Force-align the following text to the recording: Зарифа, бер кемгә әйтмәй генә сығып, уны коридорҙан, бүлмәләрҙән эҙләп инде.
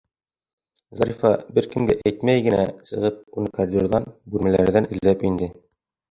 Зарифа, 0.99 1.29
бер 1.57 1.67
кемгә 1.73 1.95
әйтмәй 2.11 2.41
генә 2.47 2.63
сығып, 2.91 3.19
уны 3.41 3.51
коридорҙан, 3.59 4.07
бүлмәләрҙән 4.37 4.89
эҙләп 4.97 5.27
инде. 5.31 5.51